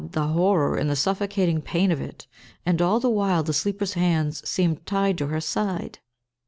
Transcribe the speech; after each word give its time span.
the 0.13 0.29
horror 0.29 0.77
and 0.77 0.89
the 0.89 0.95
suffocating 0.95 1.61
pain 1.61 1.91
of 1.91 2.01
it 2.01 2.25
and 2.65 2.81
all 2.81 2.99
the 2.99 3.07
while 3.07 3.43
the 3.43 3.53
sleeper's 3.53 3.93
hands 3.93 4.41
seemed 4.49 4.83
tied 4.87 5.15
to 5.15 5.27
her 5.27 5.39
side. 5.39 5.99